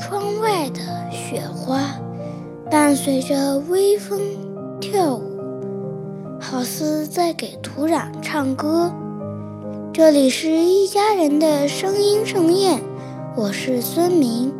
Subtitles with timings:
[0.00, 0.80] 窗外的
[1.10, 1.78] 雪花
[2.70, 4.18] 伴随着微风
[4.80, 8.90] 跳舞好似在给土壤唱歌。
[9.92, 12.80] 这里是一家人的声音盛宴
[13.36, 14.52] 我是孙明。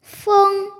[0.00, 0.79] 风